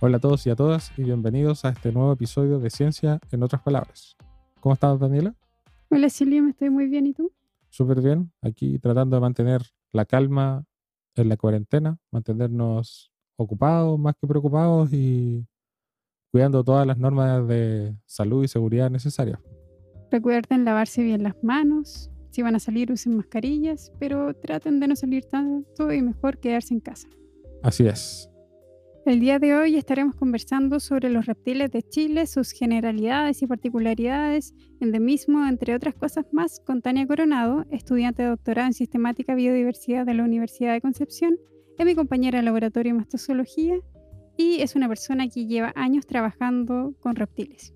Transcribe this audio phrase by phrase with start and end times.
[0.00, 3.42] Hola a todos y a todas y bienvenidos a este nuevo episodio de Ciencia en
[3.42, 4.16] otras palabras.
[4.60, 5.34] ¿Cómo estás, Daniela?
[5.90, 7.08] Hola Silvia, me estoy muy bien.
[7.08, 7.32] ¿Y tú?
[7.68, 8.30] Súper bien.
[8.40, 10.64] Aquí tratando de mantener la calma
[11.16, 15.44] en la cuarentena, mantenernos ocupados más que preocupados y
[16.30, 19.40] cuidando todas las normas de salud y seguridad necesarias.
[20.12, 22.08] Recuerden lavarse bien las manos.
[22.30, 26.72] Si van a salir, usen mascarillas, pero traten de no salir tanto y mejor quedarse
[26.72, 27.08] en casa.
[27.64, 28.30] Así es.
[29.08, 34.54] El día de hoy estaremos conversando sobre los reptiles de Chile, sus generalidades y particularidades,
[34.80, 40.12] endemismo, entre otras cosas más, con Tania Coronado, estudiante de doctorado en Sistemática Biodiversidad de
[40.12, 41.38] la Universidad de Concepción,
[41.78, 43.76] es mi compañera de laboratorio de mastozoología
[44.36, 47.72] y es una persona que lleva años trabajando con reptiles.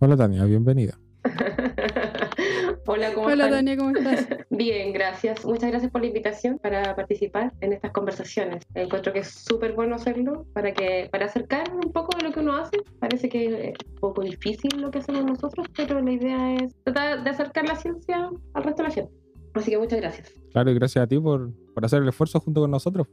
[0.00, 0.98] Hola Tania, bienvenida.
[2.86, 3.50] Hola, ¿cómo Hola están?
[3.50, 4.26] Tania, ¿cómo estás?
[4.50, 5.44] Bien, gracias.
[5.44, 8.64] Muchas gracias por la invitación para participar en estas conversaciones.
[8.74, 12.40] Encuentro que es súper bueno hacerlo para que para acercar un poco de lo que
[12.40, 12.78] uno hace.
[12.98, 17.22] Parece que es un poco difícil lo que hacemos nosotros, pero la idea es tratar
[17.22, 19.12] de acercar la ciencia al resto de la gente.
[19.54, 20.32] Así que muchas gracias.
[20.50, 23.06] Claro, y gracias a ti por, por hacer el esfuerzo junto con nosotros.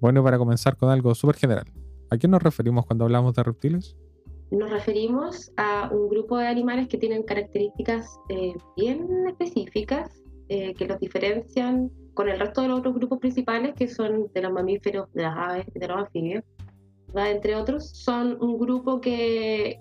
[0.00, 1.66] Bueno, para comenzar con algo súper general.
[2.10, 3.96] ¿A qué nos referimos cuando hablamos de reptiles?
[4.52, 10.86] Nos referimos a un grupo de animales que tienen características eh, bien específicas eh, que
[10.86, 15.10] los diferencian con el resto de los otros grupos principales que son de los mamíferos,
[15.14, 16.44] de las aves de los anfibios,
[17.14, 17.92] entre otros.
[17.92, 19.80] Son un grupo que,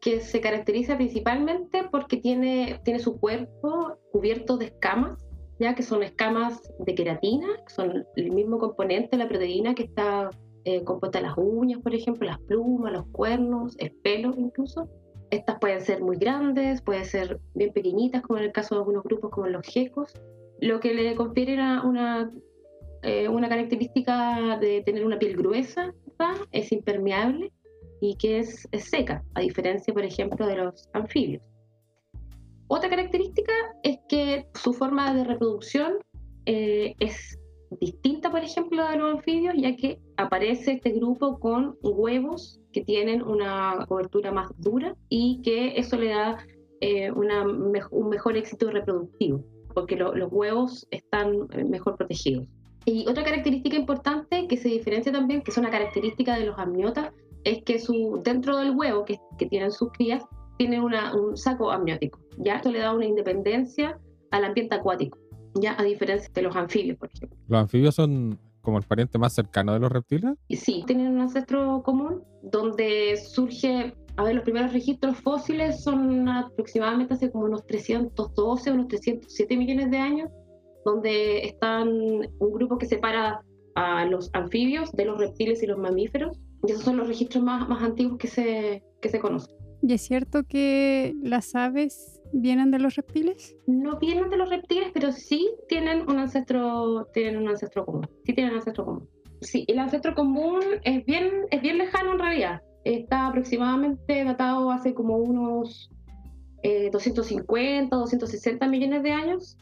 [0.00, 5.22] que se caracteriza principalmente porque tiene, tiene su cuerpo cubierto de escamas,
[5.60, 9.82] ya que son escamas de queratina, que son el mismo componente de la proteína que
[9.82, 10.30] está
[10.68, 14.86] eh, compuesta las uñas, por ejemplo, las plumas, los cuernos, el pelo incluso.
[15.30, 19.02] Estas pueden ser muy grandes, pueden ser bien pequeñitas, como en el caso de algunos
[19.02, 20.12] grupos como los gecos,
[20.60, 22.30] lo que le confiere una, una,
[23.02, 26.36] eh, una característica de tener una piel gruesa, ¿verdad?
[26.52, 27.50] es impermeable
[28.02, 31.42] y que es, es seca, a diferencia, por ejemplo, de los anfibios.
[32.66, 35.94] Otra característica es que su forma de reproducción
[36.44, 37.38] eh, es
[37.80, 43.22] distinta, por ejemplo, de los anfibios, ya que aparece este grupo con huevos que tienen
[43.22, 46.38] una cobertura más dura y que eso le da
[46.80, 47.42] eh, una
[47.90, 49.42] un mejor éxito reproductivo,
[49.74, 52.46] porque lo- los huevos están eh, mejor protegidos.
[52.84, 57.12] Y otra característica importante que se diferencia también, que es una característica de los amniotas,
[57.44, 60.24] es que su, dentro del huevo que, que tienen sus crías,
[60.56, 62.18] tienen una- un saco amniótico.
[62.38, 62.56] ¿ya?
[62.56, 63.98] Esto le da una independencia
[64.30, 65.18] al ambiente acuático,
[65.54, 67.38] ya a diferencia de los anfibios, por ejemplo.
[67.48, 70.34] ¿Los anfibios son como el pariente más cercano de los reptiles?
[70.50, 77.14] Sí, tienen un ancestro común donde surge, a ver, los primeros registros fósiles son aproximadamente
[77.14, 80.30] hace como unos 312, unos 307 millones de años,
[80.84, 83.42] donde están un grupo que separa
[83.74, 86.38] a los anfibios de los reptiles y los mamíferos.
[86.66, 89.54] Y esos son los registros más, más antiguos que se, que se conocen.
[89.80, 93.56] ¿Y es cierto que las aves vienen de los reptiles?
[93.66, 98.06] No vienen de los reptiles, pero sí tienen un ancestro, tienen un ancestro común.
[98.24, 99.08] Sí tienen ancestro común.
[99.40, 102.60] Sí, el ancestro común es bien, es bien lejano en realidad.
[102.84, 105.90] Está aproximadamente datado hace como unos
[106.62, 109.56] eh, 250, 260 millones de años.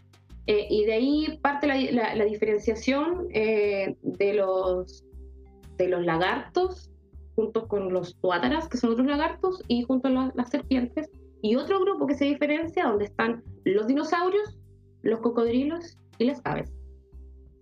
[0.47, 5.05] Eh, y de ahí parte la, la- diferenciación eh, de, los,
[5.77, 6.91] de los lagartos
[7.35, 11.11] junto con los tuátaras, que son otros lagartos, y junto a la- las serpientes.
[11.43, 14.59] Y otro grupo que se diferencia, donde están los dinosaurios,
[15.03, 16.73] los cocodrilos y las aves.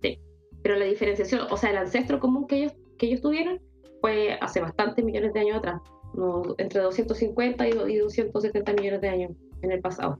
[0.01, 0.19] Sí.
[0.63, 3.59] Pero la diferenciación, o sea, el ancestro común que ellos, que ellos tuvieron
[4.01, 5.81] fue hace bastantes millones de años atrás,
[6.13, 9.31] no, entre 250 y do- y 270 millones de años
[9.61, 10.19] en el pasado.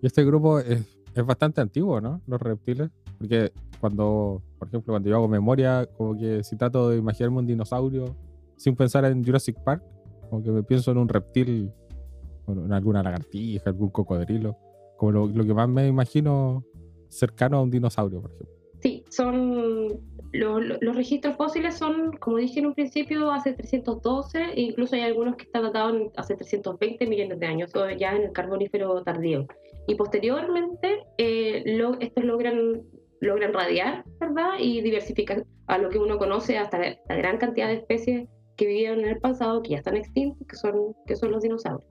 [0.00, 0.80] Y este grupo es,
[1.14, 2.20] es bastante antiguo, ¿no?
[2.26, 2.90] Los reptiles.
[3.18, 7.46] Porque cuando, por ejemplo, cuando yo hago memoria, como que si trato de imaginarme un
[7.46, 8.14] dinosaurio
[8.56, 9.82] sin pensar en Jurassic Park,
[10.30, 11.70] como que me pienso en un reptil,
[12.70, 14.56] alguna lagartija, algún cocodrilo,
[14.96, 16.64] como lo, lo que más me imagino
[17.08, 18.54] cercano a un dinosaurio, por ejemplo.
[18.80, 20.00] Sí, son
[20.32, 24.94] lo- lo- los registros fósiles son, como dije en un principio, hace 312, e incluso
[24.96, 29.02] hay algunos que están datados hace 320 millones de años, o ya en el carbonífero
[29.02, 29.46] tardío.
[29.88, 32.82] Y posteriormente, eh, lo- estos logran,
[33.20, 34.50] logran radiar, ¿verdad?
[34.60, 38.66] Y diversificar a lo que uno conoce hasta la, la gran cantidad de especies que
[38.66, 41.88] vivieron en el pasado, que ya están extintos, que son, que son los dinosaurios.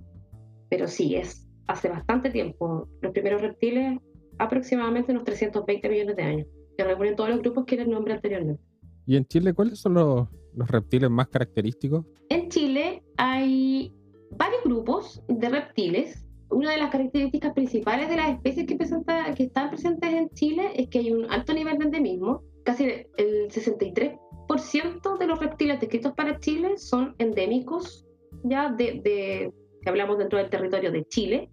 [0.76, 2.90] Pero sí, es hace bastante tiempo.
[3.02, 3.98] Los primeros reptiles,
[4.40, 8.62] aproximadamente unos 320 millones de años que reúnen todos los grupos que les nombré anteriormente.
[9.06, 12.06] ¿Y en Chile cuáles son los, los reptiles más característicos?
[12.28, 13.94] En Chile hay
[14.32, 16.26] varios grupos de reptiles.
[16.50, 20.72] Una de las características principales de las especies que, presenta- que están presentes en Chile
[20.76, 22.42] es que hay un alto nivel de endemismo.
[22.66, 22.84] Casi
[23.16, 24.20] el 63%
[24.50, 28.06] 90% de los reptiles descritos para Chile son endémicos,
[28.44, 29.54] ya de, de
[29.86, 31.50] que hablamos dentro del territorio de Chile,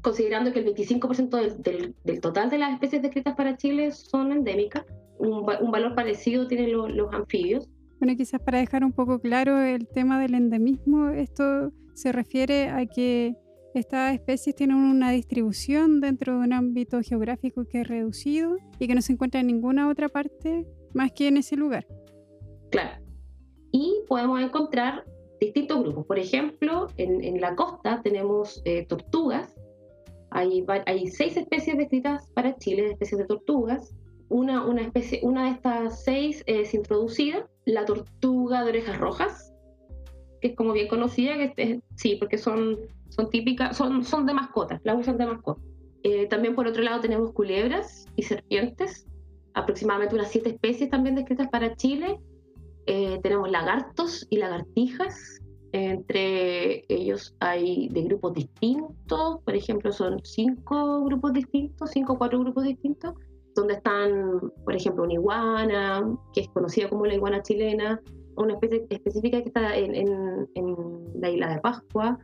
[0.00, 4.84] considerando que el 25% del, del, total de las especies descritas para Chile son endémicas.
[5.18, 7.68] Un, un valor parecido tienen los anfibios.
[7.98, 12.86] Bueno, quizás para dejar un poco claro el tema del endemismo, esto se refiere a
[12.86, 13.34] que
[13.74, 18.94] estas especies tienen una distribución dentro de un ámbito geográfico que es reducido y que
[18.94, 21.84] no se encuentra en ninguna otra parte más que en ese lugar.
[22.70, 23.04] Claro.
[23.72, 25.04] Y podemos encontrar
[25.40, 26.06] distintos grupos.
[26.06, 29.54] Por ejemplo, en, en la costa tenemos eh, tortugas.
[30.30, 33.94] Hay, hay, seis especies descritas para Chile, especies de tortugas.
[34.28, 39.54] Una, una, especie, una de estas seis es introducida, la tortuga de orejas rojas,
[40.40, 42.76] que es como bien conocida, que sí, porque son,
[43.08, 45.62] son típicas, son, son de mascotas, la usan de mascota.
[46.02, 49.06] Eh, también por otro lado tenemos culebras y serpientes,
[49.54, 52.20] aproximadamente unas siete especies también descritas para Chile.
[52.86, 55.40] Eh, tenemos lagartos y lagartijas,
[55.72, 62.38] entre ellos hay de grupos distintos, por ejemplo, son cinco grupos distintos, cinco o cuatro
[62.38, 63.14] grupos distintos,
[63.54, 68.00] donde están, por ejemplo, una iguana, que es conocida como la iguana chilena,
[68.36, 72.18] una especie específica que está en, en, la isla de Pascua.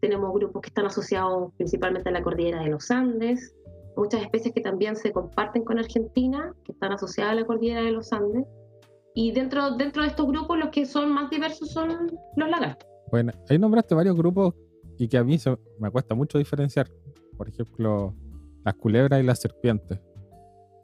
[0.00, 3.54] Tenemos grupos que están asociados principalmente a la cordillera de los Andes,
[3.96, 7.92] muchas especies que también se comparten con Argentina, que están asociadas a la cordillera de
[7.92, 8.44] los Andes.
[9.14, 12.88] Y dentro, dentro de estos grupos, los que son más diversos son los lagartos.
[13.10, 14.54] Bueno, ahí nombraste varios grupos
[14.98, 16.88] y que a mí se, me cuesta mucho diferenciar.
[17.36, 18.14] Por ejemplo,
[18.64, 20.00] las culebras y las serpientes.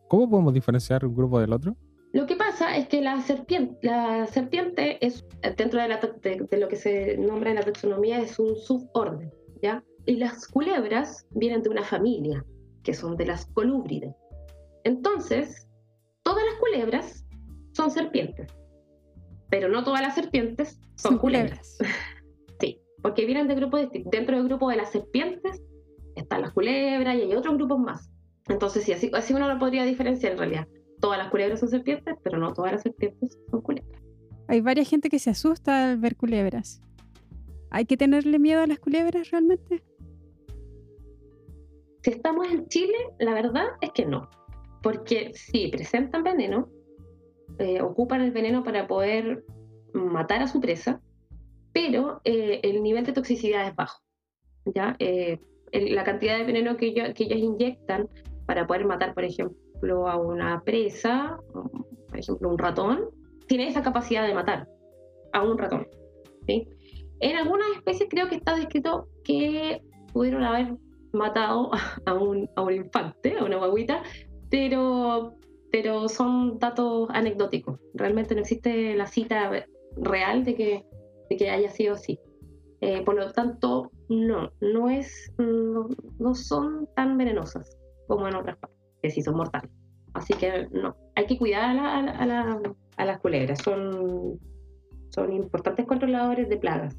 [0.08, 1.76] ¿Cómo podemos diferenciar un grupo del otro?
[2.12, 5.24] Lo que pasa es que la serpiente, la serpiente es,
[5.56, 9.30] dentro de, la, de, lo que se nombra en la taxonomía, es un suborden,
[9.62, 9.84] ¿ya?
[10.06, 12.44] Y las culebras vienen de una familia,
[12.82, 14.14] que son de las colúbrides.
[14.84, 15.68] Entonces,
[16.22, 17.26] todas las culebras
[17.78, 18.52] son serpientes,
[19.48, 21.78] pero no todas las serpientes son, culebras.
[22.60, 25.62] sí, porque vienen de grupos Dentro del grupo de las serpientes
[26.16, 28.10] están las culebras y hay otros grupos más.
[28.48, 30.68] Entonces, sí, así, así uno lo podría diferenciar en realidad
[31.00, 34.02] todas las culebras son serpientes, pero no todas las serpientes son culebras.
[34.48, 36.80] Hay varias gente que se asusta al ver culebras.
[37.70, 39.84] ¿Hay que tenerle miedo a las culebras realmente?
[42.02, 44.28] Si estamos en Chile, la verdad es que no.
[44.82, 46.68] Porque sí, presentan veneno,
[47.58, 49.44] eh, ocupan el veneno para poder
[49.92, 51.00] matar a su presa,
[51.72, 54.02] pero eh, el nivel de toxicidad es bajo.
[54.74, 54.96] ¿ya?
[54.98, 55.38] Eh,
[55.72, 58.08] la cantidad de veneno que, que ellos inyectan
[58.46, 63.10] para poder matar, por ejemplo, a una presa, por ejemplo un ratón,
[63.46, 64.68] tiene esa capacidad de matar
[65.32, 65.86] a un ratón.
[66.46, 66.68] ¿sí?
[67.20, 69.82] En algunas especies creo que está descrito que
[70.12, 70.74] pudieron haber
[71.12, 71.70] matado
[72.06, 74.02] a un, a un infante, a una guaguita,
[74.50, 75.34] pero,
[75.80, 77.78] pero son datos anecdóticos.
[77.94, 79.48] Realmente no existe la cita
[79.96, 80.84] real de que,
[81.30, 82.18] de que haya sido así.
[82.80, 85.86] Eh, por lo tanto, no, no, es, no,
[86.18, 87.76] no son tan venenosas
[88.08, 89.70] como en otras partes que sí son mortales.
[90.14, 91.98] Así que no, hay que cuidar a,
[92.96, 94.36] a, las culebras, son,
[95.10, 96.96] son importantes controladores de plagas,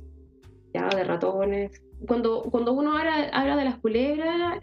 [0.74, 1.84] ya de ratones.
[2.08, 4.58] Cuando, cuando uno habla, habla de las culebras,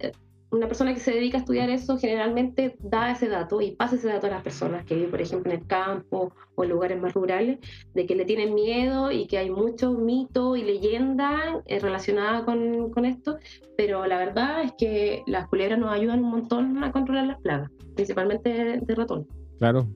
[0.51, 4.09] una persona que se dedica a estudiar eso generalmente da ese dato y pasa ese
[4.09, 7.15] dato a las personas que viven, por ejemplo, en el campo o en lugares más
[7.15, 7.59] rurales,
[7.95, 12.91] de que le tienen miedo y que hay muchos mitos y leyendas eh, relacionadas con,
[12.91, 13.39] con, esto,
[13.77, 17.71] pero la verdad es que las culebras nos ayudan un montón a controlar las plagas,
[17.95, 19.27] principalmente de ratón.
[19.59, 19.89] Claro,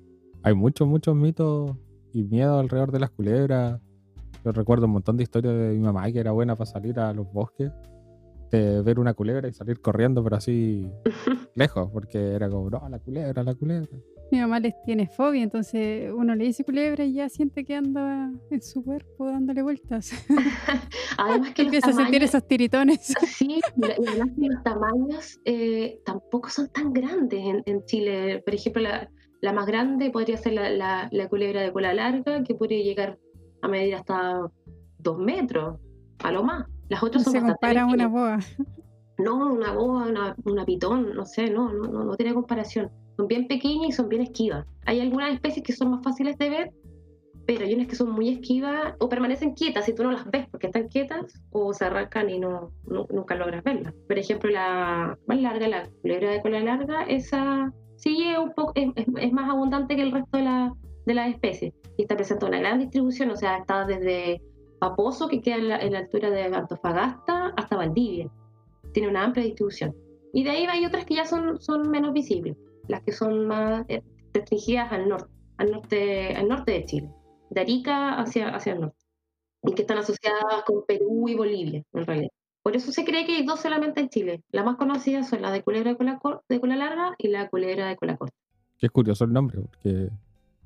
[0.43, 1.77] hay muchos, muchos mitos
[2.13, 3.81] y miedo alrededor de las culebras.
[4.45, 7.13] Yo recuerdo un montón de historias de mi mamá que era buena para salir a
[7.13, 7.71] los bosques
[8.59, 10.91] ver una culebra y salir corriendo, pero así
[11.55, 13.97] lejos, porque era como, no, la culebra, la culebra.
[14.31, 18.31] Mi mamá les tiene fobia, entonces uno le dice culebra y ya siente que anda
[18.51, 20.13] en su cuerpo dándole vueltas.
[21.19, 23.13] además que empieza a sentir esos tiritones.
[23.27, 28.41] sí, y además que los tamaños eh, tampoco son tan grandes en, Chile.
[28.45, 32.45] Por ejemplo, la, la, más grande podría ser la, la, la culebra de cola larga,
[32.45, 33.19] que podría llegar
[33.63, 34.49] a medir hasta
[34.99, 35.81] dos metros,
[36.23, 36.67] a lo más.
[36.91, 38.39] Las otras no son se compara una boa.
[39.17, 42.91] No, una boa, una, una pitón, no sé, no, no, no, tiene comparación.
[43.17, 44.67] Son bien pequeñas y son bien esquivas.
[44.87, 46.73] Hay algunas especies que son más fáciles de ver,
[47.47, 50.49] pero hay unas que son muy esquivas o permanecen quietas si tú no las ves
[50.51, 53.95] porque están quietas o se arrancan y no, nunca logras verlas.
[54.09, 58.73] Por ejemplo, la más larga, la culebra de cola larga, esa sí es, un poco,
[58.75, 60.75] es, más abundante que el resto de, la,
[61.07, 64.43] de las especies y está presente una gran distribución, o sea, está desde
[64.81, 68.31] Paposo, que queda en la, altura de Antofagasta, hasta Valdivia.
[68.93, 69.95] Tiene una amplia distribución.
[70.33, 72.57] Y de ahí hay otras que ya son, son menos visibles,
[72.89, 77.11] las que son más eh, restringidas al norte, al norte, al norte de Chile.
[77.51, 79.05] de Arica hacia, hacia el norte,
[79.65, 82.31] y que están asociadas con Perú y Bolivia, en realidad.
[82.63, 84.43] Por eso se cree que hay dos solamente en Chile.
[84.51, 87.89] Las más conocidas son la de culebra de cola, de cola larga y la culebra
[87.89, 88.37] de cola corta.
[88.79, 90.09] Qué curioso el nombre, porque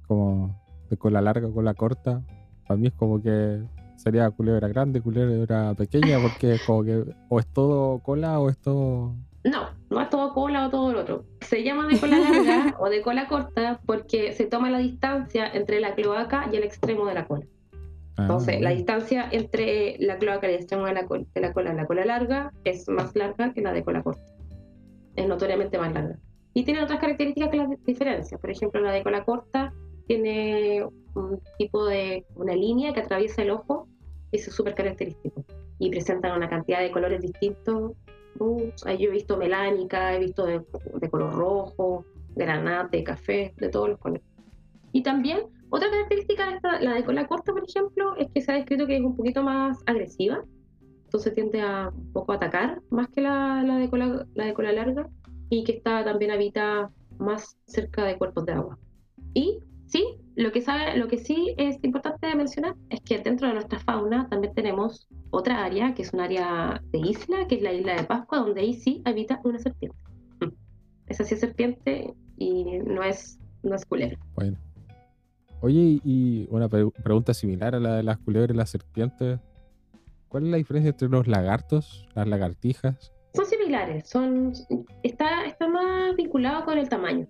[0.07, 2.23] como de cola larga, cola corta,
[2.67, 3.63] para mí es como que
[4.05, 8.59] sería culebra grande, culebra pequeña, porque es como que o es todo cola o es
[8.59, 9.15] todo...
[9.45, 11.25] No, no es todo cola o todo lo otro.
[11.41, 15.81] Se llama de cola larga o de cola corta porque se toma la distancia entre
[15.81, 17.47] la cloaca y el extremo de la cola.
[18.17, 18.75] Entonces, la ah.
[18.75, 22.05] distancia entre la cloaca y el extremo de la, cola, de la cola la cola
[22.05, 24.23] larga es más larga que la de cola corta.
[25.17, 26.19] Es notoriamente más larga.
[26.55, 28.41] Y tiene otras características que las diferencias.
[28.41, 29.73] Por ejemplo, la de cola corta
[30.07, 33.89] tiene un tipo de una línea que atraviesa el ojo,
[34.37, 35.45] eso es súper característico.
[35.79, 37.93] Y presenta una cantidad de colores distintos.
[38.39, 40.63] Uh, yo he visto melánica, he visto de,
[41.01, 44.25] de color rojo, granate, café, de todos los colores.
[44.93, 48.55] Y también otra característica de la de cola corta, por ejemplo, es que se ha
[48.55, 50.45] descrito que es un poquito más agresiva,
[51.05, 54.73] entonces tiende a un poco atacar más que la, la, de, cola, la de cola
[54.73, 55.09] larga
[55.51, 58.79] y que está también habita más cerca de cuerpos de agua.
[59.33, 63.55] Y sí, lo que, sabe, lo que sí es importante mencionar es que dentro de
[63.55, 67.73] nuestra fauna también tenemos otra área, que es un área de isla, que es la
[67.73, 69.97] isla de Pascua, donde ahí sí habita una serpiente.
[71.07, 74.19] Esa sí es serpiente y no es, no es culebra.
[74.35, 74.59] Bueno.
[75.61, 79.41] Oye, y una pregunta similar a la de las culebras y las serpientes.
[80.29, 83.13] ¿Cuál es la diferencia entre los lagartos, las lagartijas?
[83.35, 84.53] Son similares, son
[85.03, 87.27] está, está más vinculado con el tamaño.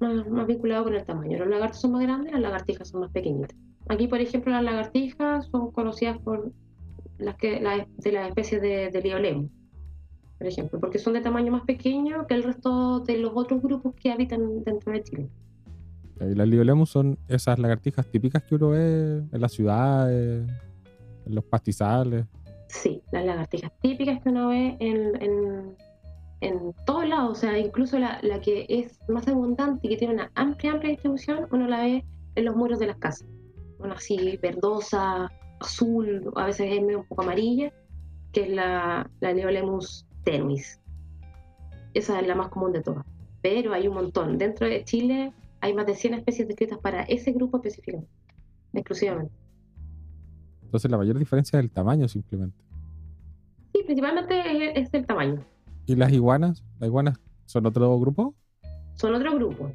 [0.00, 1.38] Más, más vinculado con el tamaño.
[1.38, 3.56] Los lagartos son más grandes, las lagartijas son más pequeñitas.
[3.88, 6.52] Aquí, por ejemplo, las lagartijas son conocidas por
[7.18, 9.48] las que de las especies de, de
[10.38, 13.94] por ejemplo, porque son de tamaño más pequeño que el resto de los otros grupos
[13.94, 15.28] que habitan dentro de Chile.
[16.20, 20.46] Y las Liolemus son esas lagartijas típicas que uno ve en las ciudades,
[21.26, 22.26] en los pastizales.
[22.68, 25.76] Sí, las lagartijas típicas que uno ve en, en,
[26.40, 30.14] en todos lados, o sea, incluso la, la, que es más abundante y que tiene
[30.14, 33.28] una amplia, amplia distribución, uno la ve en los muros de las casas.
[33.78, 37.72] Bueno, así verdosa, azul, a veces es medio un poco amarilla,
[38.32, 40.80] que es la, la Neolemus tenuis.
[41.94, 43.04] Esa es la más común de todas.
[43.40, 44.36] Pero hay un montón.
[44.36, 48.10] Dentro de Chile hay más de 100 especies descritas para ese grupo específicamente,
[48.74, 49.32] exclusivamente.
[50.62, 52.58] Entonces la mayor diferencia es el tamaño simplemente.
[53.72, 55.44] Sí, principalmente es, el tamaño.
[55.86, 56.64] ¿Y las iguanas?
[56.78, 58.34] ¿Las iguanas son otro grupo?
[58.96, 59.72] Son otro grupo.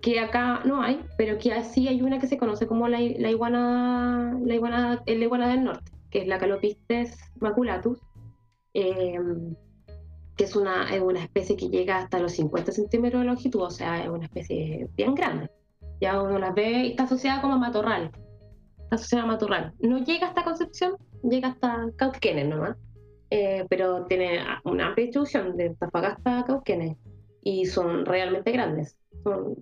[0.00, 4.38] Que acá no hay, pero que sí hay una que se conoce como la, iguana,
[4.44, 7.98] la iguana, la iguana del norte, que es la Calopistes maculatus.
[8.74, 9.18] Eh,
[10.36, 13.70] que es una, es una especie que llega hasta los 50 centímetros de longitud, o
[13.70, 15.50] sea, es una especie bien grande.
[16.00, 18.10] Ya uno la ve está asociada como a matorral.
[18.82, 19.72] Está asociada a matorral.
[19.80, 22.76] No llega hasta Concepción, llega hasta Cauquenes nomás.
[23.30, 26.96] Eh, pero tiene una amplia distribución de Tafagasta a Cauquenes.
[27.42, 28.96] Y son realmente grandes.
[29.22, 29.56] Son,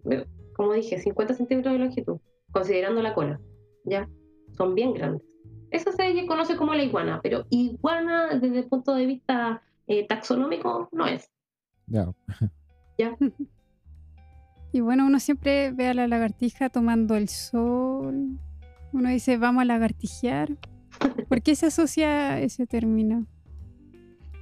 [0.55, 2.19] como dije, 50 centímetros de longitud,
[2.51, 3.41] considerando la cola.
[3.85, 4.09] ¿Ya?
[4.57, 5.23] Son bien grandes.
[5.71, 10.89] Esa se conoce como la iguana, pero iguana desde el punto de vista eh, taxonómico
[10.93, 11.31] no es.
[11.87, 12.13] Ya.
[12.99, 13.17] ¿Ya?
[14.73, 18.39] Y bueno, uno siempre ve a la lagartija tomando el sol.
[18.93, 20.57] Uno dice, vamos a lagartijear.
[21.29, 23.27] ¿Por qué se asocia ese término?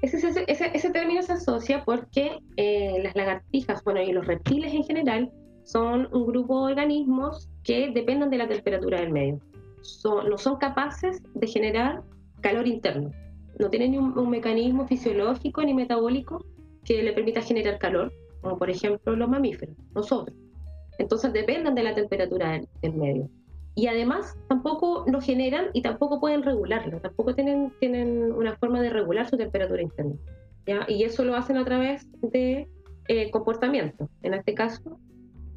[0.02, 5.32] Ese, término se asocia porque eh, las lagartijas, bueno, y los reptiles en general,
[5.64, 9.38] son un grupo de organismos que dependen de la temperatura del medio.
[10.04, 12.02] No son capaces de generar
[12.40, 13.12] calor interno
[13.58, 16.44] no tiene ni un, mecanismo fisiológico ni metabólico
[16.84, 20.36] que le permita generar calor, como por ejemplo los mamíferos, nosotros.
[20.98, 23.28] Entonces dependen de la temperatura del, medio.
[23.74, 28.90] Y además tampoco lo generan y tampoco pueden regularlo, tampoco tienen, tienen una forma de
[28.90, 30.14] regular su temperatura interna.
[30.66, 30.84] ¿ya?
[30.88, 32.68] Y eso lo hacen a través de
[33.08, 34.10] eh, comportamiento.
[34.22, 35.00] En este caso,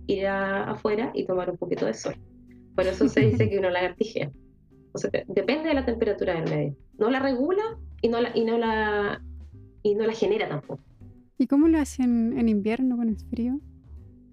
[0.08, 2.16] ir afuera y tomar un poquito de sol.
[2.76, 4.32] Por eso se dice que uno lagartijea.
[4.94, 6.76] O sea, depende de la temperatura del medio.
[6.98, 7.64] No la regula
[8.02, 9.22] y no la, y no la,
[9.84, 10.82] y no la genera tampoco.
[11.38, 13.60] ¿Y cómo lo hacen en invierno con el frío?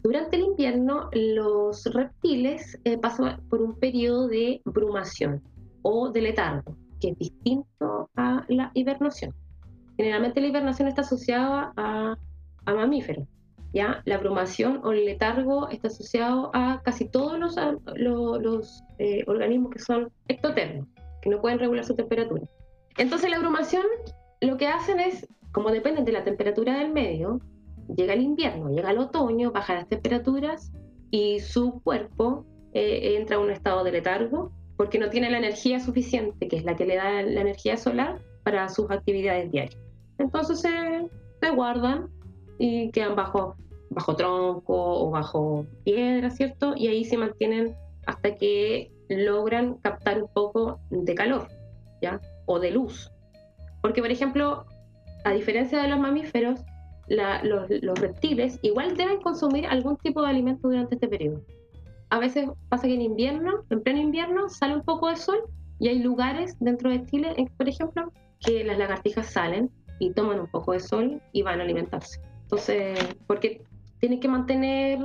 [0.02, 5.42] Durante el invierno, los reptiles eh, pasan por un periodo de brumación
[5.82, 9.34] o de letargo, que es distinto a la hibernación.
[9.96, 12.16] Generalmente la hibernación está asociada a,
[12.64, 13.28] a mamíferos.
[13.72, 14.02] ¿ya?
[14.04, 20.10] La brumación o el letargo está asociado a casi todos los, eh, organismos que son
[20.28, 20.86] ectotermos,
[21.20, 22.42] que no pueden regular su temperatura.
[22.98, 23.84] Entonces la brumación
[24.40, 27.40] lo que hacen es, como dependen de la temperatura del medio,
[27.96, 30.72] llega el invierno, llega el otoño, bajan las temperaturas
[31.10, 35.80] y su cuerpo eh, entra a un estado de letargo porque no tiene la energía
[35.80, 39.78] suficiente, que es la que le da la energía solar para sus actividades diarias.
[40.18, 40.70] Entonces se,
[41.40, 42.08] se guardan
[42.58, 43.56] y quedan bajo,
[43.90, 46.74] bajo tronco o bajo piedra, ¿cierto?
[46.76, 51.48] Y ahí se mantienen hasta que logran captar un poco de calor,
[52.00, 52.20] ¿ya?
[52.46, 53.12] O de luz.
[53.82, 54.64] Porque, por ejemplo,
[55.24, 56.60] a diferencia de los mamíferos,
[57.16, 61.42] los, los, reptiles igual deben consumir algún tipo de alimento durante este periodo.
[62.10, 65.38] A veces pasa que en invierno, en pleno invierno, sale un poco de sol
[65.78, 70.46] y hay lugares dentro de Chile, por ejemplo, que las lagartijas salen y toman un
[70.46, 72.20] poco de sol y van a alimentarse.
[72.42, 73.62] Entonces, porque
[74.00, 74.98] tienen que mantener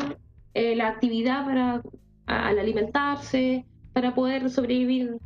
[0.54, 1.82] eh, la actividad para
[2.26, 5.18] al alimentarse, para poder sobrevivir,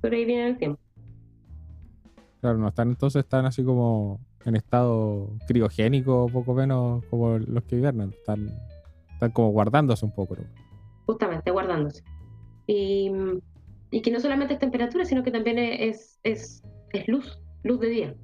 [0.00, 0.80] sobrevivir en el tiempo.
[2.40, 7.76] Claro, no están entonces están así como en estado criogénico, poco menos como los que
[7.76, 8.50] hibernan, están,
[9.12, 10.36] están como guardándose un poco.
[11.06, 12.02] Justamente, guardándose.
[12.66, 13.10] Y,
[13.90, 17.88] y, que no solamente es temperatura, sino que también es, es, es luz, luz de
[17.88, 18.14] día.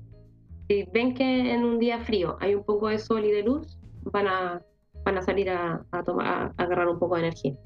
[0.69, 3.79] Si ven que en un día frío hay un poco de sol y de luz,
[4.05, 4.63] van a,
[5.05, 7.57] van a salir a, a, tomar, a agarrar un poco de energía.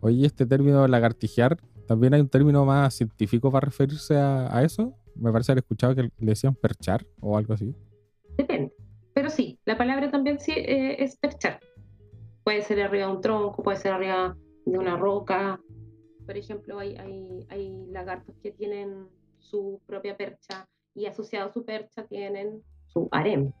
[0.00, 4.94] Oye, este término lagartijear, ¿también hay un término más científico para referirse a, eso?
[5.14, 7.74] Me parece haber escuchado que le decían perchar o algo así.
[8.36, 8.72] Depende.
[9.12, 11.60] Pero sí, la palabra también sí eh, es perchar.
[12.44, 15.60] Puede ser arriba de un tronco, puede ser arriba de una roca.
[16.24, 21.64] Por ejemplo, hay, hay, hay lagartos que tienen su propia percha y asociado a su
[21.64, 23.52] percha tienen su harem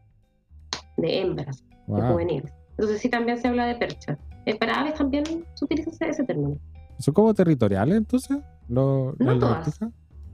[0.96, 2.52] de hembras, de juveniles.
[2.70, 4.18] Entonces sí también se habla de percha.
[4.46, 6.58] Eh, para aves también se utiliza ese, término.
[6.98, 8.38] ¿Son como territoriales entonces?
[8.68, 9.78] no todas.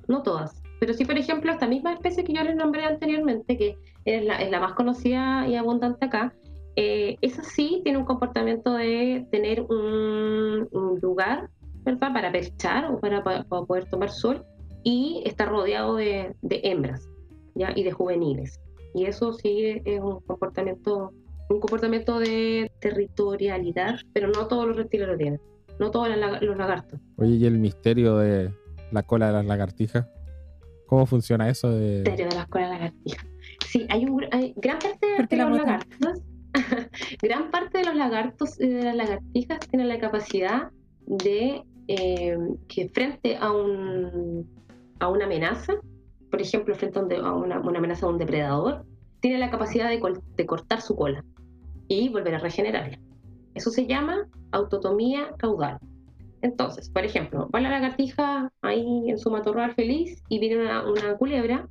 [0.09, 0.63] No todas.
[0.79, 4.61] Pero sí, por ejemplo, esta misma especie que yo les nombré anteriormente, que es la,
[4.61, 6.35] más conocida y abundante acá,
[6.77, 10.69] eh, esa sí tiene un comportamiento de tener un,
[11.01, 11.49] lugar
[12.01, 14.45] para perchar o para, poder tomar sol
[14.83, 17.09] y está rodeado de, hembras
[17.55, 18.61] y de juveniles.
[18.95, 21.13] Y eso sí es un comportamiento
[21.49, 25.41] un comportamiento de territorialidad, pero no todos los reptiles lo tienen,
[25.79, 27.01] no todos los lagartos.
[27.17, 28.51] Oye, ¿y el misterio de
[28.91, 30.07] la cola de las lagartijas?
[30.87, 31.71] ¿Cómo funciona eso?
[31.71, 32.03] De...
[32.03, 33.27] De las colas de las lagartijas.
[33.67, 34.19] Sí, hay, un,
[34.57, 36.23] gran parte de, los lagartos,
[37.23, 40.71] gran parte de los lagartos y de las lagartijas tienen la capacidad
[41.07, 44.49] de eh, que frente a, un,
[45.01, 45.75] a una amenaza,
[46.31, 48.85] por ejemplo, frente a, una, amenaza de un depredador,
[49.21, 50.01] tiene la capacidad de,
[50.37, 51.25] de cortar su cola
[51.89, 52.99] y volver a regenerarla.
[53.55, 55.79] Eso se llama autotomía caudal.
[56.47, 61.69] Entonces, por ejemplo, va la lagartija ahí en su matorral feliz y viene una, culebra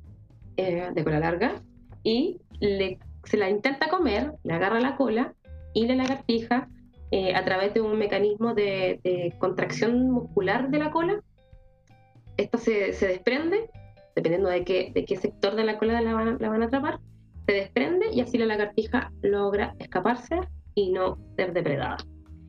[0.58, 1.62] eh, de cola larga
[2.02, 2.38] y
[3.24, 5.34] se la intenta comer, le agarra la cola
[5.72, 6.68] y la lagartija,
[7.10, 11.22] eh, a través de un mecanismo de, contracción muscular de la cola,
[12.36, 13.70] esta se, desprende,
[14.14, 16.12] dependiendo de qué, de qué sector de la cola la
[16.50, 17.00] van a atrapar,
[17.46, 20.38] se desprende y así la lagartija logra escaparse
[20.74, 21.96] y no ser depredada.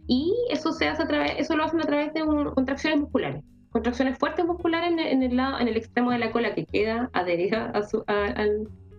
[0.07, 2.21] Y eso se hace a través, eso lo hacen a través de
[2.55, 6.65] contracciones musculares, contracciones fuertes musculares en, el lado, en el extremo de la cola que
[6.65, 8.33] queda adherida a, su, a,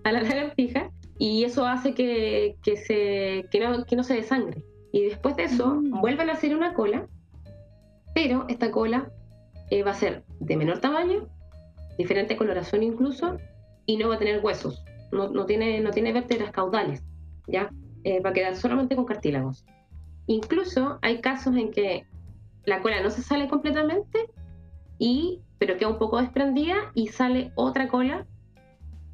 [0.05, 4.63] la lagartija y eso hace que, que, se, que, no, que no se desangre.
[4.93, 6.01] Y después de eso mm.
[6.01, 7.07] vuelven a hacer una cola,
[8.15, 9.11] pero esta cola
[9.71, 11.29] eh, va a ser de menor tamaño,
[11.97, 13.39] diferente coloración incluso,
[13.87, 17.03] y no va a tener huesos no, tiene, no tiene vértebras caudales,
[17.47, 17.71] ¿ya?
[18.05, 19.65] Eh, va a quedar solamente con cartílagos.
[20.29, 22.07] Incluso hay casos en que
[22.65, 24.27] la cola no se sale completamente,
[24.99, 28.27] y, pero queda un poco desprendida y sale otra cola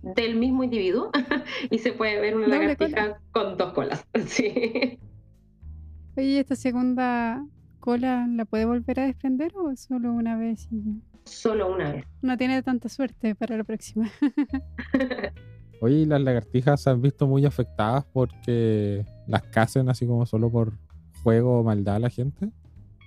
[0.02, 1.10] del mismo individuo
[1.70, 4.04] y se puede ver una lagartija con dos colas.
[4.26, 4.98] Sí.
[6.16, 7.44] Oye, ¿esta segunda
[7.80, 10.92] cola la puede volver a desprender o solo una vez y ya?
[11.24, 12.04] Solo una vez.
[12.22, 14.10] No tiene tanta suerte para la próxima.
[15.80, 20.50] Oye, ¿y las lagartijas se han visto muy afectadas porque las casen así como solo
[20.50, 20.74] por
[21.24, 22.50] juego o maldad a la gente?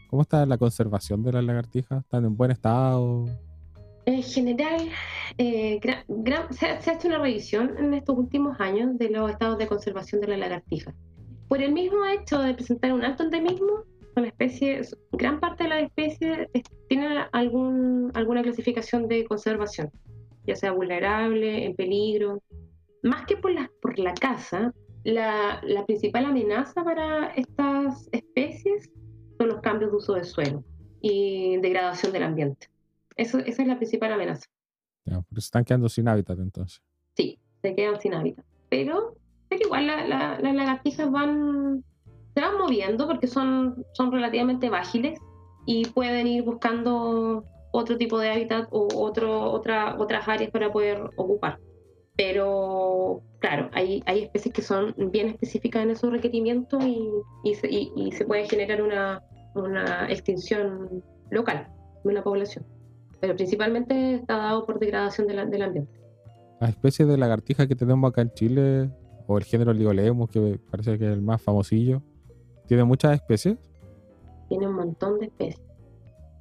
[0.09, 2.03] ¿Cómo está la conservación de las lagartijas?
[2.03, 3.25] ¿Están en buen estado?
[4.05, 4.89] En general,
[5.37, 5.79] eh,
[6.51, 10.27] se, ha hecho una revisión en estos últimos años de los estados de conservación de
[10.27, 10.95] las lagartijas.
[11.47, 13.83] Por el mismo hecho de presentar un alto endemismo,
[14.15, 16.47] la especie, gran parte de las especies
[16.89, 19.91] tienen algún, alguna clasificación de conservación,
[20.45, 22.41] ya sea vulnerable, en peligro
[23.03, 28.89] más que por la, por la caza, la, principal amenaza para estas especies
[29.37, 30.63] son los cambios de uso de suelo
[31.01, 32.67] y degradación del ambiente.
[33.15, 34.47] Eso, esa es la principal amenaza.
[35.05, 36.81] Ya, pero se están quedando sin hábitat entonces.
[37.15, 38.45] Sí, se quedan sin hábitat.
[38.69, 39.15] Pero
[39.49, 41.83] que igual las lagartijas van,
[42.33, 45.19] se van moviendo porque son, son relativamente ágiles
[45.65, 51.09] y pueden ir buscando otro tipo de hábitat o otro, otra, otras áreas para poder
[51.15, 51.59] ocupar.
[52.17, 57.07] Pero claro, hay, hay especies que son bien específicas en esos requerimientos y,
[57.43, 61.67] y, se, y, se puede generar una, una extinción local
[62.03, 62.65] de una población.
[63.19, 65.91] Pero principalmente está dado por degradación de la, del ambiente.
[66.59, 68.89] Las especies de lagartija que tenemos acá en Chile,
[69.27, 72.01] o el género Ligolemus, que parece que es el más famosillo,
[72.65, 73.57] ¿tiene muchas especies?
[74.49, 75.61] Tiene un montón de especies.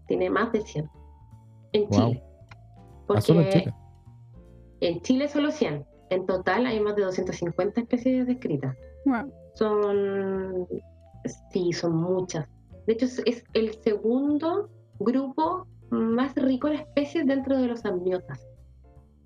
[0.06, 0.90] Tiene más de 100.
[1.72, 2.22] En Chile.
[3.08, 3.74] ¿Ah, solo en Chile?
[4.80, 5.84] En Chile solo 100.
[6.10, 8.76] En total hay más de 250 especies descritas.
[9.04, 9.32] Wow.
[9.54, 10.66] Son,
[11.50, 12.48] sí, son muchas.
[12.86, 18.46] De hecho, es el segundo grupo más rico en especies dentro de los amniotas.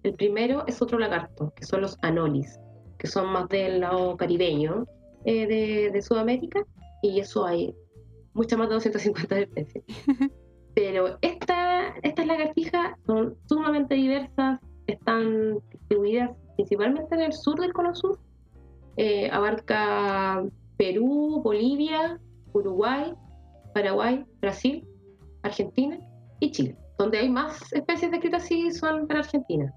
[0.02, 2.58] El primero es otro lagarto, que son los anolis,
[2.98, 4.86] que son más del lado caribeño
[5.24, 6.64] eh, de, de, Sudamérica,
[7.02, 7.74] y eso hay
[8.32, 9.84] muchas más de 250 especies.
[10.74, 17.94] Pero esta, estas lagartijas son sumamente diversas, están distribuidas principalmente en el sur del Cono
[17.94, 18.18] Sur.
[18.96, 20.44] Eh, abarca
[20.76, 22.18] Perú, Bolivia,
[22.52, 23.14] Uruguay,
[23.74, 24.86] Paraguay, Brasil,
[25.42, 25.98] Argentina
[26.40, 26.76] y Chile.
[26.98, 29.72] Donde hay más especies descritas sí son para Argentina,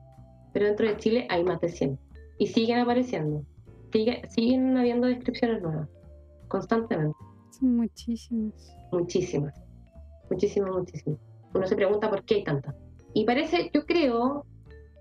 [0.52, 2.00] pero dentro de Chile hay más de 100
[2.38, 3.46] y siguen apareciendo.
[4.30, 5.88] siguen habiendo descripciones nuevas,
[6.48, 7.18] constantemente.
[7.52, 8.76] Son muchísimas.
[8.92, 9.54] Muchísimas,
[10.30, 11.20] muchísimas, muchísimas.
[11.54, 12.76] Uno se pregunta por qué hay tantas.
[13.14, 14.46] Y parece, yo creo,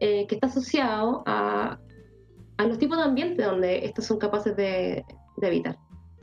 [0.05, 1.79] eh, que está asociado a,
[2.57, 5.05] a, los tipos de ambiente donde estos son capaces de,
[5.37, 5.79] de, habitar,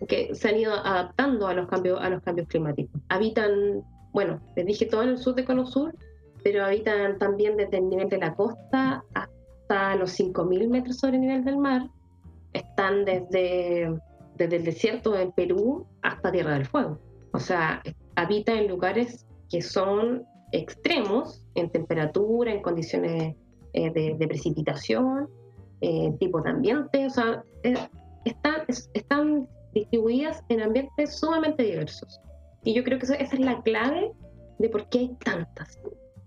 [0.06, 3.00] que se han ido adaptando a los cambios, a los cambios climáticos.
[3.08, 5.96] Habitan, bueno, les dije todo en el sur de Cono Sur,
[6.44, 11.22] pero habitan también desde el nivel de la costa hasta los 5.000 metros sobre el
[11.22, 11.90] nivel del mar.
[12.52, 13.98] Están desde,
[14.36, 17.00] desde el desierto en Perú hasta Tierra del Fuego.
[17.32, 17.82] O sea,
[18.16, 23.38] habitan en lugares que son extremos en temperatura, en condiciones
[23.74, 25.30] eh, de, precipitación,
[25.82, 27.76] eh, tipo de ambiente, o sea, eh,
[28.26, 32.20] están, están distribuidas en ambientes sumamente diversos.
[32.64, 34.12] Y yo creo que esa es la clave
[34.58, 35.80] de por qué hay tantas.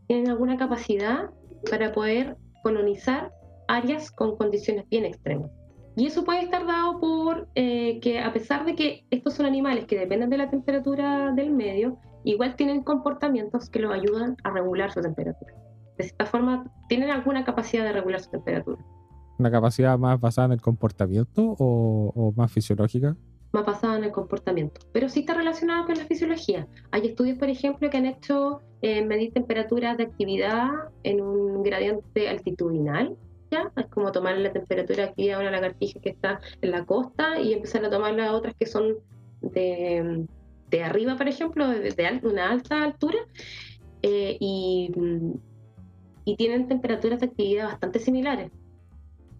[0.06, 1.30] Tienen alguna capacidad
[1.68, 3.32] para poder colonizar
[3.66, 5.50] áreas con condiciones bien extremas.
[5.96, 9.98] Y eso puede estar dado por que a pesar de que estos son animales que
[9.98, 15.02] dependen de la temperatura del medio, igual tienen comportamientos que los ayudan a regular su
[15.02, 15.61] temperatura
[15.98, 18.82] de cierta forma, tienen alguna capacidad de regular su temperatura.
[19.38, 23.16] ¿Una capacidad más basada en el comportamiento o, más fisiológica?
[23.52, 26.66] Más basada en el comportamiento, pero sí está relacionado con la fisiología.
[26.90, 30.68] Hay estudios, por ejemplo, que han hecho eh, medir temperaturas de actividad
[31.02, 33.16] en un gradiente altitudinal.
[33.50, 33.70] ¿ya?
[33.76, 37.52] Es como tomar la temperatura aquí a una lagartija que está en la costa y
[37.52, 38.94] empezar a tomar las otras que son
[39.42, 40.24] de,
[40.70, 43.18] de arriba, por ejemplo, de, de una alta altura.
[44.02, 44.90] Eh, y
[46.24, 48.50] y tienen temperaturas de actividad bastante similares.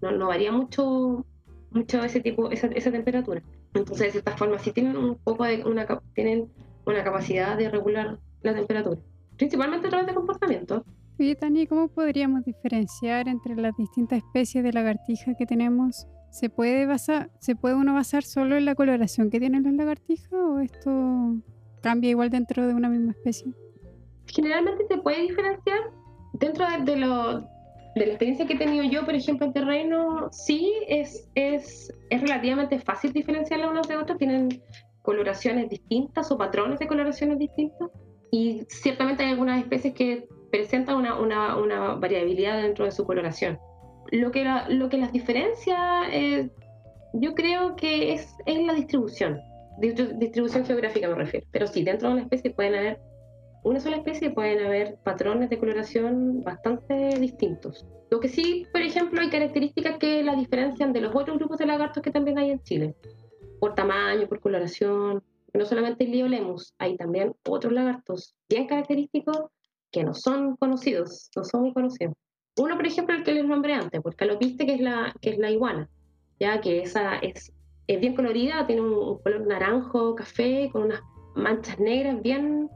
[0.01, 1.25] No, no varía mucho,
[1.71, 3.43] mucho ese tipo, esa, esa, temperatura.
[3.75, 6.51] Entonces, de cierta forma, sí tienen un poco de una, tienen
[6.85, 9.01] una capacidad de regular la temperatura,
[9.37, 10.85] principalmente a través de comportamiento.
[11.21, 16.09] Oye, Tani, ¿cómo podríamos diferenciar entre las distintas especies de lagartija que tenemos?
[16.31, 20.33] ¿Se puede, basar, ¿Se puede uno basar solo en la coloración que tienen las lagartijas
[20.33, 21.37] o esto
[21.83, 23.53] cambia igual dentro de una misma especie?
[24.27, 25.79] Generalmente se puede diferenciar
[26.33, 27.47] dentro de, lo, de
[27.97, 32.79] la experiencia que he tenido yo, por ejemplo, en terreno, sí es, es, es relativamente
[32.79, 34.63] fácil diferenciarlas unas de otras, tienen
[35.03, 37.91] coloraciones distintas o patrones de coloraciones distintos.
[38.31, 43.59] Y ciertamente hay algunas especies que presentan una, una, una variabilidad dentro de su coloración.
[44.11, 46.51] Lo que, lo que las diferencia, eh,
[47.15, 49.41] yo creo que es, es la distribución,
[49.79, 53.01] distribución geográfica me refiero, pero sí, dentro de una especie pueden haber
[53.65, 57.87] una sola especie pueden haber patrones de coloración bastante distintos.
[58.11, 61.67] Lo que sí, por ejemplo, hay características que la diferencian de los otros grupos de
[61.67, 62.97] lagartos que también hay en Chile,
[63.61, 65.23] por tamaño, por coloración.
[65.55, 69.39] No solamente el Liolemus, hay también otros lagartos bien característicos
[69.91, 72.15] que no son conocidos, no son muy conocidos.
[72.59, 75.31] Uno, por ejemplo, el que les nombré antes, porque lo viste que es la, que
[75.31, 75.89] es la iguana,
[76.41, 77.53] ya que esa es,
[77.87, 81.01] es bien colorida, tiene un color naranjo, café, con unas
[81.35, 82.69] manchas negras bien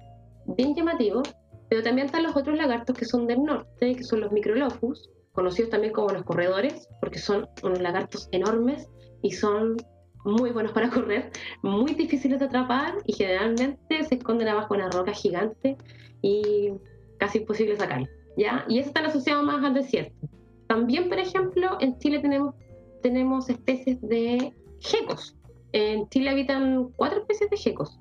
[0.56, 1.22] bien llamativo,
[1.68, 5.70] pero también están los otros lagartos que son del norte, que son los microlophus, conocidos
[5.70, 8.88] también como los corredores, porque son unos lagartos enormes
[9.22, 9.76] y son
[10.24, 11.30] muy buenos para correr,
[11.62, 15.76] muy difíciles de atrapar y generalmente se esconden abajo de una roca gigante
[16.22, 16.72] y
[17.18, 18.10] casi imposible sacarlos.
[18.36, 18.64] ¿ya?
[18.68, 20.28] Y eso están asociados más al desierto.
[20.68, 22.54] También, por ejemplo, en Chile tenemos,
[23.02, 25.36] tenemos especies de gecos.
[25.72, 27.98] En Chile habitan cuatro especies de gecos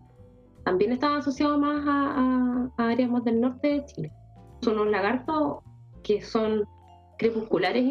[0.65, 4.11] también están asociados más a, áreas más del norte de Chile.
[4.61, 5.59] Son unos lagartos
[6.03, 6.65] que son
[7.19, 7.85] crepusculares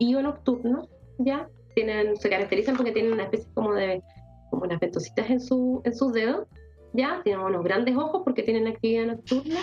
[0.00, 1.48] y, o nocturnos, ¿ya?
[1.74, 4.02] Tienen, se caracterizan porque tienen una especie como de
[4.50, 6.46] como unas ventositas en, su, en sus dedos,
[6.94, 7.20] ¿ya?
[7.22, 9.60] Tienen unos grandes ojos porque tienen actividad nocturna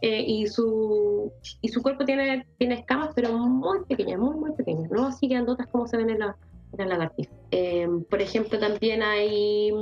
[0.00, 4.88] eh, y, su, y su cuerpo tiene, tiene escamas, pero muy pequeñas, muy, muy pequeñas,
[4.92, 6.36] no así grandotas como se ven en la,
[6.72, 7.32] en la lagartija.
[7.50, 9.72] Eh, por ejemplo, también hay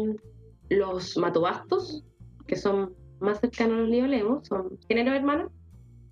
[0.69, 2.05] los matobastos,
[2.47, 5.53] que son más cercanos a los liolemos, son géneros hermanos,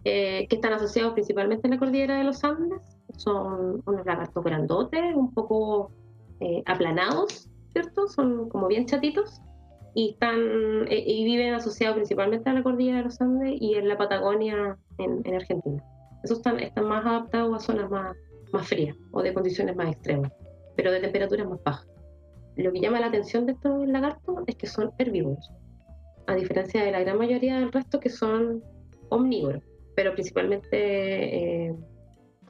[0.04, 2.80] eh, que están asociados principalmente en la cordillera de los Andes.
[3.16, 5.90] Son unos lagartos grandotes, un poco
[6.66, 8.08] aplanados, ¿cierto?
[8.08, 9.40] Son como bien chatitos
[9.96, 10.38] y están
[10.90, 14.76] eh, y viven asociados principalmente a la cordillera de los Andes y en la Patagonia
[14.98, 15.82] en, Argentina.
[16.22, 18.14] Esos están, están más adaptados a zonas más,
[18.52, 20.30] más frías o de condiciones más extremas,
[20.76, 21.88] pero de temperaturas más bajas.
[22.56, 25.52] Lo que llama la atención de estos lagartos es que son herbívoros,
[26.26, 28.62] a diferencia de la gran mayoría del resto que son
[29.10, 29.62] omnívoros,
[29.94, 31.74] pero principalmente eh,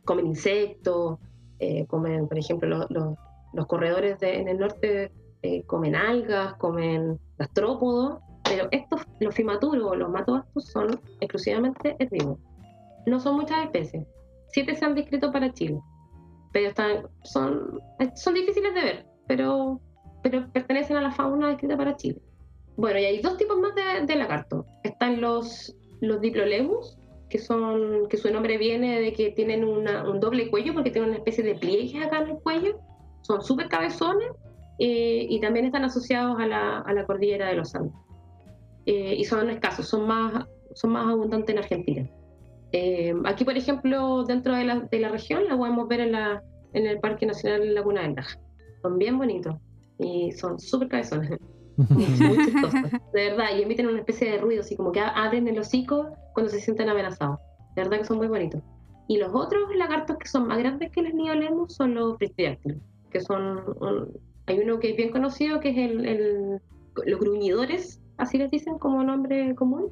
[0.04, 1.18] comen insectos,
[1.58, 3.16] eh, comen, por ejemplo, los,
[3.52, 5.10] los corredores en el norte
[5.42, 12.38] eh, comen algas, comen gastrópodos, pero estos, los fimaturos los matobastos, son exclusivamente herbívoros.
[13.06, 14.04] No son muchas especies.
[14.48, 15.80] Siete se han descrito para Chile,
[16.52, 17.80] pero están, son,
[18.14, 19.80] son difíciles de ver, pero,
[20.22, 22.20] pero pertenecen a la fauna descrita para Chile.
[22.76, 24.66] Bueno, y hay dos tipos más de, de lagarto.
[24.83, 26.98] Están los, los diplolemus,
[27.29, 31.18] que son que su nombre viene de que tienen un doble cuello porque tienen una
[31.18, 32.79] especie de pliegues acá en el cuello
[33.26, 34.29] son súper cabezones
[34.79, 37.94] eh, y también están asociados a la, cordillera de los Andes.
[38.87, 42.11] Eh, y son escasos, son más, son más abundantes en Argentina.
[42.70, 47.74] Eh, aquí, por ejemplo, dentro de la, región, la podemos ver en el Parque Nacional
[47.74, 48.38] Laguna del Laja.
[48.83, 49.57] Son bien bonitos
[49.98, 51.38] y son súper cabezones.
[51.76, 56.11] muy de verdad, y emiten una especie de ruido, así como que abren el hocico
[56.32, 57.38] cuando se sienten amenazados.
[57.74, 58.62] De verdad que son muy bonitos.
[59.09, 62.80] Y los otros lagartos que son más grandes que los niolemos son los pristidáctilos
[63.11, 63.61] que son,
[64.46, 66.61] hay uno que es bien conocido, que es el,
[67.06, 69.90] los gruñidores, así les dicen como nombre común,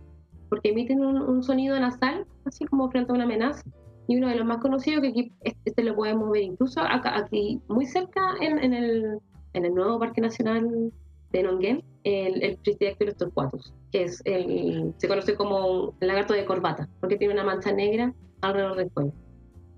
[0.48, 3.62] porque emiten un, sonido nasal, así como frente a una amenaza.
[4.06, 7.60] Y uno de los más conocidos, que aquí este lo podemos ver incluso acá, aquí
[7.68, 9.18] muy cerca en, en, el,
[9.54, 10.92] en el nuevo Parque Nacional
[11.32, 16.44] de Nonguén, el, el Tristiactylus torquatus, que es el, se conoce como el lagarto de
[16.44, 19.12] corbata, porque tiene una mancha negra alrededor del cuello.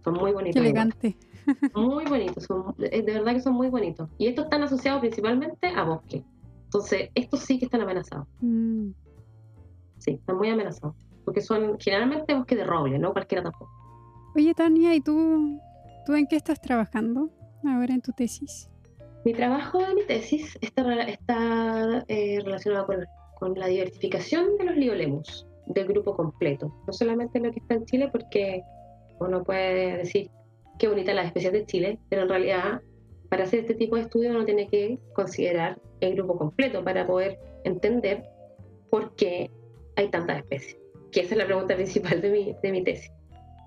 [0.02, 0.54] Son muy bonitos.
[0.54, 1.16] Qué elegante.
[1.76, 4.08] Muy bonitos, son, de verdad que son muy bonitos.
[4.18, 6.24] Y estos están asociados principalmente a bosque.
[6.64, 8.26] Entonces, estos sí que están amenazados.
[8.40, 8.88] Mm.
[9.98, 10.96] Sí, están muy amenazados.
[11.24, 13.70] Porque son generalmente bosque de roble, no cualquiera tampoco.
[14.34, 15.60] Oye, Tania, ¿y tú,
[16.04, 17.30] tú en qué estás trabajando
[17.64, 18.68] ahora en tu tesis?
[19.26, 23.04] Mi trabajo de mi tesis está, está eh, relacionado con,
[23.40, 26.72] con, la diversificación de los liolemos del grupo completo.
[26.86, 28.62] No solamente lo que está en Chile, porque
[29.18, 30.30] uno puede decir
[30.78, 32.80] qué bonita las especies de Chile, pero en realidad
[33.28, 37.36] para hacer este tipo de estudio uno tiene que considerar el grupo completo para poder
[37.64, 38.22] entender
[38.90, 39.50] por qué
[39.96, 40.78] hay tantas especies.
[41.10, 43.10] Que esa es la pregunta principal de mi, de mi tesis.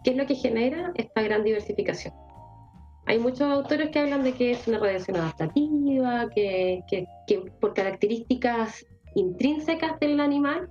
[0.06, 2.14] ¿Qué es lo que genera esta gran diversificación?
[3.10, 7.74] Hay muchos autores que hablan de que es una radiación adaptativa, que, que, que por
[7.74, 10.70] características intrínsecas del animal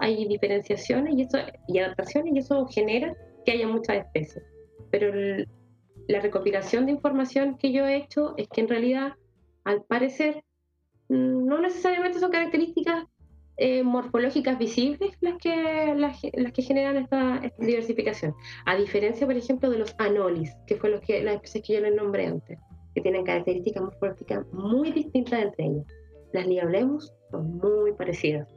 [0.00, 1.38] hay diferenciaciones y, eso,
[1.68, 4.44] y adaptaciones y eso genera que haya muchas especies.
[4.90, 5.48] Pero el,
[6.08, 9.12] la recopilación de información que yo he hecho es que en realidad,
[9.62, 10.42] al parecer,
[11.08, 13.04] mm, no necesariamente son características
[13.58, 18.34] eh, morfológicas visibles las que, las, que generan esta, diversificación.
[18.66, 21.80] A diferencia, por ejemplo, de los anolis, que fue los que, las especies que yo
[21.80, 22.58] les nombré antes,
[22.94, 25.86] que tienen características morfológicas muy distintas entre ellas.
[26.32, 28.48] Las liablemus son muy parecidas.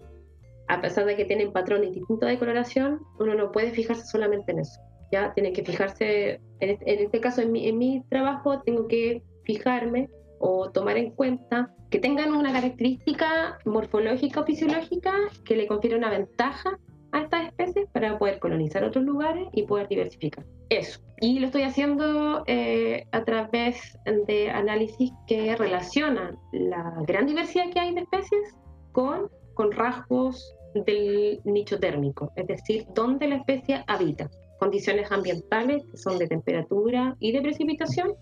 [0.67, 4.59] A pesar de que tienen patrones distintos de coloración, uno no puede fijarse solamente en
[4.59, 4.79] eso
[5.11, 10.09] ya tiene que fijarse, en este, caso en mi, en mi trabajo tengo que fijarme
[10.41, 15.13] o tomar en cuenta que tengan una característica morfológica o fisiológica
[15.45, 16.77] que le confiere una ventaja
[17.11, 20.45] a estas especies para poder colonizar otros lugares y poder diversificar.
[20.69, 21.01] Eso.
[21.19, 27.79] Y lo estoy haciendo eh, a través de análisis que relacionan la gran diversidad que
[27.79, 28.55] hay de especies
[28.93, 34.29] con, con rasgos del nicho térmico, es decir, dónde la especie habita
[34.61, 38.13] condiciones ambientales que son de temperatura y de precipitación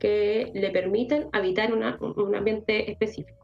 [0.00, 3.38] que le permiten habitar un ambiente específico.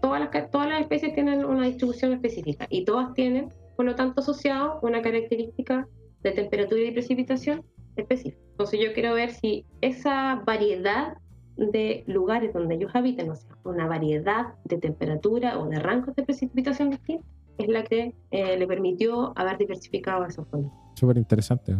[0.00, 4.20] Todas las, todas las especies tienen una distribución específica y todas tienen, por lo tanto,
[4.20, 5.86] asociado una característica
[6.22, 7.64] de temperatura y precipitación
[7.96, 8.40] específica.
[8.52, 11.14] Entonces yo quiero ver si esa variedad
[11.56, 16.22] de lugares donde ellos habiten, o sea, una variedad de temperatura o de rangos de
[16.22, 17.26] precipitación distintos,
[17.58, 20.72] es la que eh, le permitió haber diversificado esos fondos.
[20.94, 21.76] Súper interesante.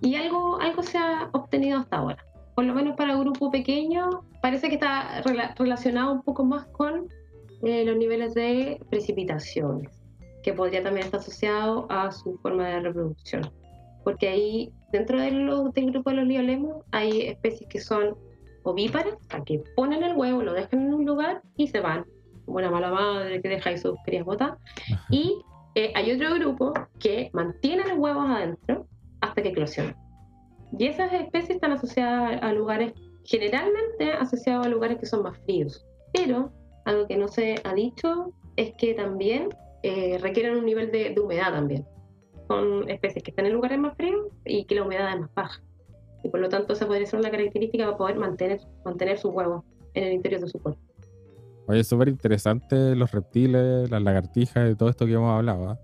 [0.00, 2.24] Y algo, algo se ha obtenido hasta ahora.
[2.60, 5.22] Por lo menos para un grupo pequeño, parece que está
[5.56, 7.08] relacionado un poco más con
[7.62, 10.02] eh, los niveles de precipitaciones,
[10.42, 13.50] que podría también estar asociado a su forma de reproducción.
[14.04, 18.14] Porque ahí, dentro del grupo de los liolemos, hay especies que son
[18.62, 19.14] ovíparas,
[19.46, 22.04] que ponen el huevo, lo dejan en un lugar y se van
[22.44, 24.52] una mala madre que deja ahí sus crías botas.
[25.08, 25.40] Y
[25.76, 28.86] eh, hay otro grupo que mantiene los huevos adentro
[29.22, 30.09] hasta que eclosionan.
[30.78, 32.92] Y esas especies están asociadas a lugares,
[33.24, 35.84] generalmente asociados a lugares que son más fríos.
[36.12, 36.52] Pero
[36.84, 39.48] algo que no se ha dicho es que también
[39.82, 41.86] eh, requieren un nivel de, humedad también.
[42.48, 45.62] Son especies que están en lugares más fríos y que la humedad es más baja.
[46.22, 49.64] Y por lo tanto esa podría ser una característica para poder mantener, mantener sus huevos
[49.94, 50.80] en el interior de su cuerpo.
[51.66, 55.70] Oye, súper interesante los reptiles, las lagartijas y todo esto que hemos hablado.
[55.70, 55.78] ¿ah?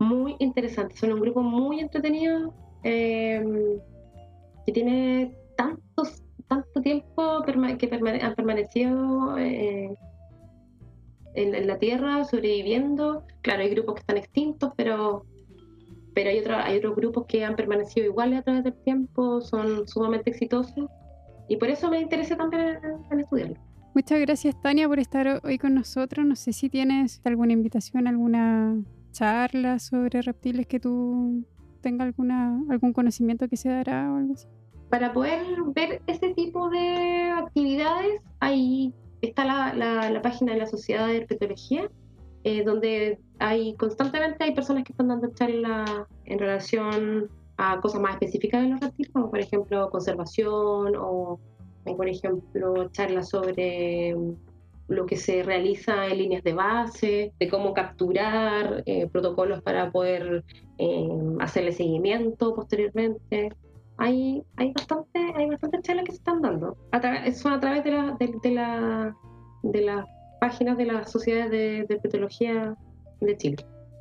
[0.00, 3.78] Muy interesante, son un grupo muy entretenido em,
[4.66, 9.96] que tiene tantos, tanto tiempo que han permanecido eh,
[11.34, 13.24] en, la Tierra sobreviviendo.
[13.42, 15.24] Claro, hay grupos que están extintos, pero,
[16.14, 20.30] pero hay, hay otros grupos que han permanecido iguales a través del tiempo, son sumamente
[20.30, 20.90] exitosos
[21.48, 22.78] y por eso me interesa también
[23.10, 23.56] en estudiarlo.
[23.94, 26.26] Muchas gracias, Tania, por estar hoy con nosotros.
[26.26, 28.76] No sé si tienes alguna invitación, alguna
[29.12, 31.46] charla sobre reptiles que tú
[31.86, 34.48] tengas alguna, algún conocimiento que se dará o algo así.
[34.90, 35.40] Para poder
[35.72, 41.88] ver ese tipo de actividades, ahí está la, la, página de la Sociedad de Herpetología,
[42.42, 45.88] eh, donde hay constantemente hay personas que están dando charlas
[46.24, 51.38] en relación a cosas más específicas de los reptiles, como por ejemplo conservación o
[51.94, 54.16] por ejemplo, charlas sobre
[54.88, 60.44] lo que se realiza en líneas de base, de cómo capturar eh, protocolos para poder
[60.78, 61.08] eh,
[61.40, 63.52] hacerle seguimiento posteriormente.
[63.98, 66.76] Hay, hay, bastante, hay bastantes charlas que se están dando.
[67.34, 69.16] son a través de, la, de, la,
[69.62, 70.06] de las
[70.40, 72.76] páginas de las sociedades de, de petología
[73.20, 73.56] de Chile.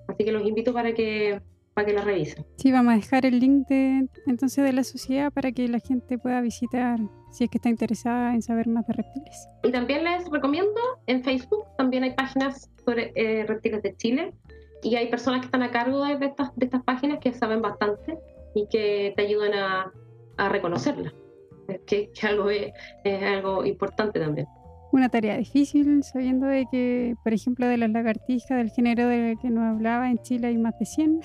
[0.08, 1.42] Así que los invito para que
[1.76, 2.46] para que la revisen.
[2.56, 6.18] Sí, vamos a dejar el link de, entonces de la sociedad para que la gente
[6.18, 6.98] pueda visitar
[7.32, 9.50] si es que está interesada en saber más de reptiles.
[9.64, 14.34] Y también les recomiendo en Facebook, también hay páginas sobre eh, reptiles de Chile
[14.84, 18.18] y hay personas que están a cargo de, estas, de estas páginas que saben bastante
[18.56, 19.92] y que te ayudan a,
[20.38, 21.14] a reconocerlas,
[21.86, 22.72] que, que algo es,
[23.04, 24.48] algo importante también
[24.92, 29.50] una tarea difícil, sabiendo de que, por ejemplo, de las lagartijas, del género del que
[29.50, 31.20] nos hablaba, en Chile hay más de 100.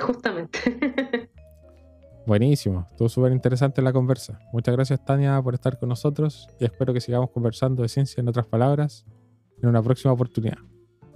[0.00, 0.58] Justamente.
[2.26, 4.38] Buenísimo, estuvo súper interesante la conversa.
[4.52, 8.28] Muchas gracias Tania por estar con nosotros y espero que sigamos conversando de ciencia en
[8.28, 9.04] otras palabras
[9.60, 10.58] en una próxima oportunidad.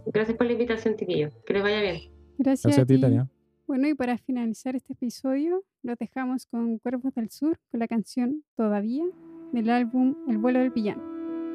[0.07, 1.31] Gracias por la invitación, Tiquillo.
[1.45, 2.01] Que les vaya bien.
[2.39, 3.29] Gracias, a ti, Tania.
[3.67, 8.45] Bueno, y para finalizar este episodio, lo dejamos con Cuervos del Sur con la canción
[8.57, 9.05] Todavía
[9.53, 11.03] del álbum El vuelo del villano.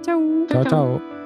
[0.01, 0.45] Chau.
[0.47, 1.20] Chao, chao.